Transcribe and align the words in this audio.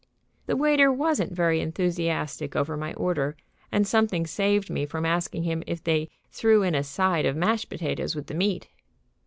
The 0.47 0.55
waiter 0.55 0.91
wasn't 0.91 1.31
very 1.31 1.59
enthusiastic 1.61 2.55
over 2.55 2.75
my 2.75 2.91
order, 2.95 3.37
and 3.71 3.85
something 3.85 4.25
saved 4.25 4.67
me 4.71 4.83
from 4.87 5.05
asking 5.05 5.43
him 5.43 5.61
if 5.67 5.83
they 5.83 6.09
threw 6.31 6.63
in 6.63 6.73
"a 6.73 6.83
side" 6.83 7.27
of 7.27 7.35
mashed 7.35 7.69
potatoes 7.69 8.15
with 8.15 8.25
the 8.25 8.33
meat. 8.33 8.67